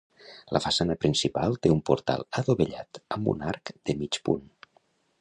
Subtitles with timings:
[0.55, 4.47] La façana principal té un portal adovellat amb un arc de mig punt.